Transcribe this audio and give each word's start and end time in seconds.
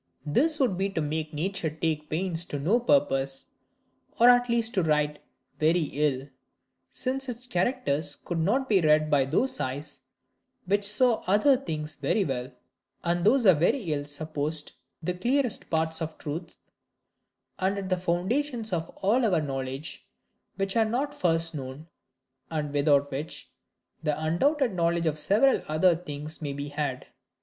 This 0.25 0.59
would 0.59 0.79
be 0.79 0.89
to 0.89 0.99
make 0.99 1.31
nature 1.31 1.69
take 1.69 2.09
pains 2.09 2.43
to 2.45 2.57
no 2.57 2.79
purpose; 2.79 3.45
or 4.19 4.29
at 4.29 4.49
least 4.49 4.73
to 4.73 4.81
write 4.81 5.19
very 5.59 5.83
ill; 5.93 6.27
since 6.89 7.29
its 7.29 7.45
characters 7.45 8.15
could 8.15 8.39
not 8.39 8.67
be 8.67 8.81
read 8.81 9.11
by 9.11 9.25
those 9.25 9.59
eyes 9.59 10.01
which 10.65 10.85
saw 10.85 11.23
other 11.27 11.55
things 11.55 11.93
very 11.97 12.25
well: 12.25 12.51
and 13.03 13.23
those 13.23 13.45
are 13.45 13.53
very 13.53 13.93
ill 13.93 14.03
supposed 14.03 14.71
the 15.03 15.13
clearest 15.13 15.69
parts 15.69 16.01
of 16.01 16.17
truth, 16.17 16.57
and 17.59 17.87
the 17.87 17.95
foundations 17.97 18.73
of 18.73 18.89
all 19.03 19.23
our 19.23 19.39
knowledge, 19.39 20.07
which 20.55 20.75
are 20.75 20.83
not 20.83 21.13
first 21.13 21.53
known, 21.53 21.85
and 22.49 22.73
without 22.73 23.11
which 23.11 23.51
the 24.01 24.19
undoubted 24.19 24.73
knowledge 24.73 25.05
of 25.05 25.19
several 25.19 25.61
other 25.67 25.95
things 25.95 26.41
may 26.41 26.53
be 26.53 26.69
had. 26.69 27.05